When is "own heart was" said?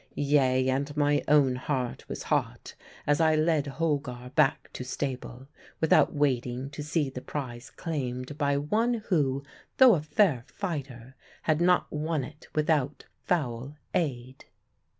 1.27-2.23